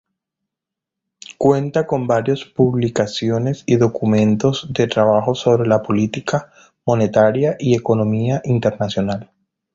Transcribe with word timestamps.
Cuenta 1.37 1.85
con 1.85 2.07
varias 2.07 2.43
publicaciones 2.43 3.61
y 3.67 3.75
documentos 3.75 4.67
de 4.73 4.87
trabajo 4.87 5.35
sobre 5.35 5.69
política 5.77 6.51
monetaria 6.87 7.55
y 7.59 7.75
economía 7.75 8.41
internacional. 8.43 9.29